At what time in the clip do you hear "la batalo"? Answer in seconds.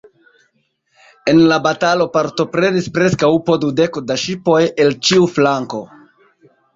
1.51-2.07